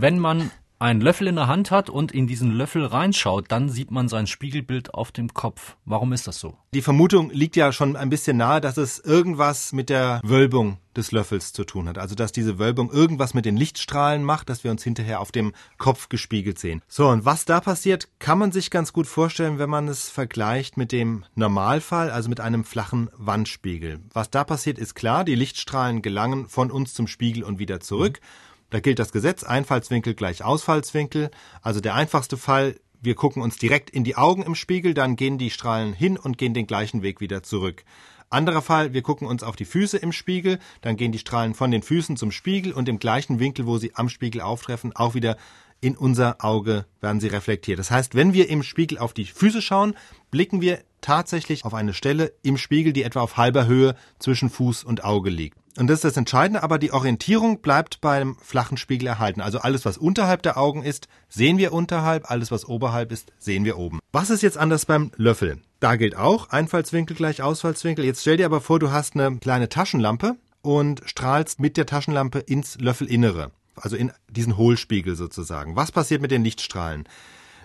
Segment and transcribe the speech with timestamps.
[0.00, 3.90] Wenn man einen Löffel in der Hand hat und in diesen Löffel reinschaut, dann sieht
[3.90, 5.74] man sein Spiegelbild auf dem Kopf.
[5.84, 6.56] Warum ist das so?
[6.72, 11.10] Die Vermutung liegt ja schon ein bisschen nahe, dass es irgendwas mit der Wölbung des
[11.10, 11.98] Löffels zu tun hat.
[11.98, 15.52] Also dass diese Wölbung irgendwas mit den Lichtstrahlen macht, dass wir uns hinterher auf dem
[15.78, 16.80] Kopf gespiegelt sehen.
[16.86, 20.76] So, und was da passiert, kann man sich ganz gut vorstellen, wenn man es vergleicht
[20.76, 23.98] mit dem Normalfall, also mit einem flachen Wandspiegel.
[24.12, 28.20] Was da passiert, ist klar, die Lichtstrahlen gelangen von uns zum Spiegel und wieder zurück.
[28.22, 28.48] Mhm.
[28.70, 31.30] Da gilt das Gesetz Einfallswinkel gleich Ausfallswinkel.
[31.62, 35.38] Also der einfachste Fall, wir gucken uns direkt in die Augen im Spiegel, dann gehen
[35.38, 37.84] die Strahlen hin und gehen den gleichen Weg wieder zurück.
[38.30, 41.70] Anderer Fall, wir gucken uns auf die Füße im Spiegel, dann gehen die Strahlen von
[41.70, 45.38] den Füßen zum Spiegel und im gleichen Winkel, wo sie am Spiegel auftreffen, auch wieder
[45.80, 47.78] in unser Auge werden sie reflektiert.
[47.78, 49.94] Das heißt, wenn wir im Spiegel auf die Füße schauen,
[50.30, 54.84] blicken wir tatsächlich auf eine Stelle im Spiegel, die etwa auf halber Höhe zwischen Fuß
[54.84, 55.58] und Auge liegt.
[55.78, 59.40] Und das ist das Entscheidende, aber die Orientierung bleibt beim flachen Spiegel erhalten.
[59.40, 63.64] Also alles, was unterhalb der Augen ist, sehen wir unterhalb, alles, was oberhalb ist, sehen
[63.64, 64.00] wir oben.
[64.10, 65.62] Was ist jetzt anders beim Löffel?
[65.78, 68.04] Da gilt auch Einfallswinkel gleich Ausfallswinkel.
[68.04, 72.40] Jetzt stell dir aber vor, du hast eine kleine Taschenlampe und strahlst mit der Taschenlampe
[72.40, 75.76] ins Löffelinnere, also in diesen Hohlspiegel sozusagen.
[75.76, 77.04] Was passiert mit den Lichtstrahlen?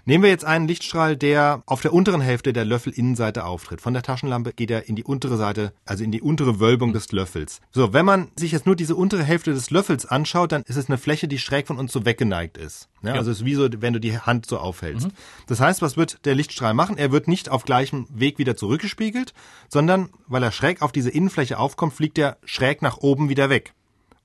[0.05, 3.79] Nehmen wir jetzt einen Lichtstrahl, der auf der unteren Hälfte der Löffelinnenseite auftritt.
[3.79, 7.13] Von der Taschenlampe geht er in die untere Seite, also in die untere Wölbung des
[7.13, 7.61] Löffels.
[7.71, 10.89] So, wenn man sich jetzt nur diese untere Hälfte des Löffels anschaut, dann ist es
[10.89, 12.89] eine Fläche, die schräg von uns so weggeneigt ist.
[13.01, 13.15] Ja, ja.
[13.15, 15.07] Also es ist wie so, wenn du die Hand so aufhältst.
[15.07, 15.13] Mhm.
[15.47, 16.97] Das heißt, was wird der Lichtstrahl machen?
[16.97, 19.33] Er wird nicht auf gleichem Weg wieder zurückgespiegelt,
[19.69, 23.73] sondern weil er schräg auf diese Innenfläche aufkommt, fliegt er schräg nach oben wieder weg.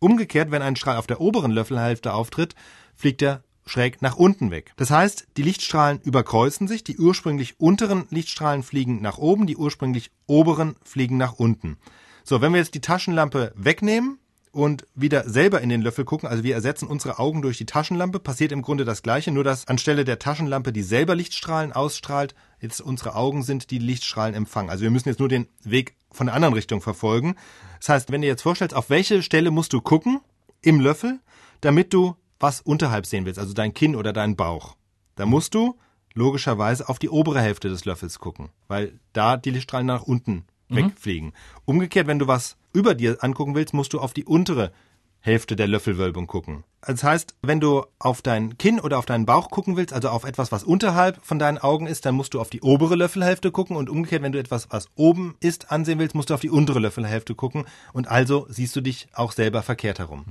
[0.00, 2.56] Umgekehrt, wenn ein Strahl auf der oberen Löffelhälfte auftritt,
[2.96, 4.72] fliegt er schräg nach unten weg.
[4.76, 10.10] Das heißt, die Lichtstrahlen überkreuzen sich, die ursprünglich unteren Lichtstrahlen fliegen nach oben, die ursprünglich
[10.26, 11.78] oberen fliegen nach unten.
[12.24, 14.18] So, wenn wir jetzt die Taschenlampe wegnehmen
[14.52, 18.18] und wieder selber in den Löffel gucken, also wir ersetzen unsere Augen durch die Taschenlampe,
[18.18, 22.80] passiert im Grunde das Gleiche, nur dass anstelle der Taschenlampe, die selber Lichtstrahlen ausstrahlt, jetzt
[22.80, 24.70] unsere Augen sind, die Lichtstrahlen empfangen.
[24.70, 27.36] Also wir müssen jetzt nur den Weg von der anderen Richtung verfolgen.
[27.78, 30.20] Das heißt, wenn du jetzt vorstellst, auf welche Stelle musst du gucken
[30.60, 31.20] im Löffel,
[31.60, 34.76] damit du was unterhalb sehen willst, also dein Kinn oder deinen Bauch,
[35.16, 35.78] dann musst du
[36.14, 40.76] logischerweise auf die obere Hälfte des Löffels gucken, weil da die Lichtstrahlen nach unten mhm.
[40.76, 41.32] wegfliegen.
[41.64, 44.72] Umgekehrt, wenn du was über dir angucken willst, musst du auf die untere
[45.20, 46.64] Hälfte der Löffelwölbung gucken.
[46.80, 50.24] Das heißt, wenn du auf dein Kinn oder auf deinen Bauch gucken willst, also auf
[50.24, 53.76] etwas, was unterhalb von deinen Augen ist, dann musst du auf die obere Löffelhälfte gucken
[53.76, 56.78] und umgekehrt, wenn du etwas, was oben ist, ansehen willst, musst du auf die untere
[56.78, 60.24] Löffelhälfte gucken und also siehst du dich auch selber verkehrt herum.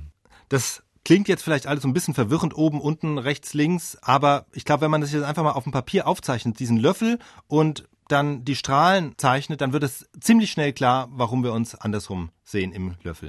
[0.48, 4.66] Das Klingt jetzt vielleicht alles so ein bisschen verwirrend, oben, unten, rechts, links, aber ich
[4.66, 8.44] glaube, wenn man das jetzt einfach mal auf dem Papier aufzeichnet, diesen Löffel und dann
[8.44, 12.94] die Strahlen zeichnet, dann wird es ziemlich schnell klar, warum wir uns andersrum sehen im
[13.04, 13.26] Löffel.